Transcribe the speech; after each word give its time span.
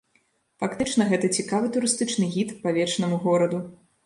Фактычна 0.61 1.05
гэта 1.11 1.29
цікавы 1.41 1.69
турыстычны 1.75 2.31
гід 2.37 2.55
па 2.65 2.75
вечнаму 2.79 3.23
гораду. 3.29 3.63